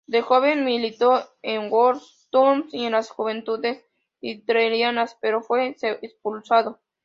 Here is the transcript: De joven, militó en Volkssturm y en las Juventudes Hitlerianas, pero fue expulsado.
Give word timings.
De 0.07 0.23
joven, 0.23 0.65
militó 0.65 1.23
en 1.43 1.69
Volkssturm 1.69 2.67
y 2.71 2.85
en 2.85 2.93
las 2.93 3.11
Juventudes 3.11 3.85
Hitlerianas, 4.21 5.15
pero 5.21 5.43
fue 5.43 5.75
expulsado. 6.01 6.79